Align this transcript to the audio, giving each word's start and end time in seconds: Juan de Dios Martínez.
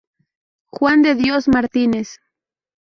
Juan 0.71 1.03
de 1.03 1.13
Dios 1.13 1.47
Martínez. 1.47 2.09